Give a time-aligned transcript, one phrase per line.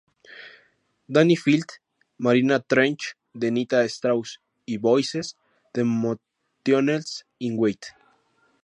[1.17, 1.75] Dani Filth,
[2.27, 5.37] ""Mariana Trench"" de Nita Strauss y ""Voices""
[5.75, 7.89] de Motionless in White.